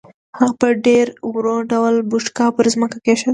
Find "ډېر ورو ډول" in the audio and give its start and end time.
0.85-1.95